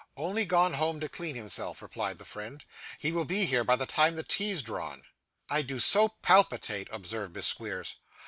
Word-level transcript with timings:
'Only 0.17 0.45
gone 0.45 0.73
home 0.73 0.99
to 0.99 1.07
clean 1.07 1.35
himself,' 1.35 1.79
replied 1.79 2.17
the 2.17 2.25
friend. 2.25 2.65
'He 2.97 3.11
will 3.11 3.23
be 3.23 3.45
here 3.45 3.63
by 3.63 3.75
the 3.75 3.85
time 3.85 4.15
the 4.15 4.23
tea's 4.23 4.63
drawn.' 4.63 5.03
'I 5.51 5.61
do 5.61 5.79
so 5.79 6.07
palpitate,' 6.23 6.89
observed 6.91 7.35
Miss 7.35 7.45
Squeers. 7.45 7.97